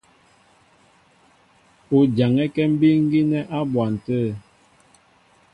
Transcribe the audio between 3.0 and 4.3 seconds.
gínɛ́ á bwan tə̂.